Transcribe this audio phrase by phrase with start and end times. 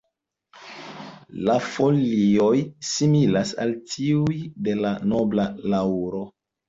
[1.49, 2.55] La folioj
[2.93, 4.39] similas al tiuj
[4.69, 6.25] de la nobla laŭro.